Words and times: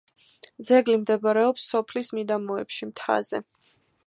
ძეგლი 0.69 0.95
მდებარეობს 1.01 1.69
სოფლის 1.75 2.11
მიდამოებში, 2.19 2.93
მთაზე. 2.93 3.47